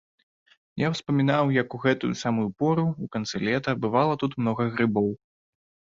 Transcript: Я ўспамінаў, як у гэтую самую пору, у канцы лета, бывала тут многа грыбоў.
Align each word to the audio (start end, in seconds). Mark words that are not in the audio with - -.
Я 0.83 0.87
ўспамінаў, 0.93 1.51
як 1.57 1.67
у 1.77 1.81
гэтую 1.83 2.11
самую 2.23 2.45
пору, 2.63 2.85
у 3.03 3.11
канцы 3.17 3.35
лета, 3.51 3.77
бывала 3.85 4.13
тут 4.25 4.31
многа 4.45 4.63
грыбоў. 4.77 5.09